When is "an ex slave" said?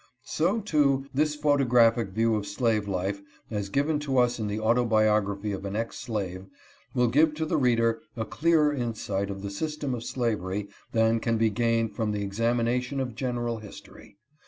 5.63-6.47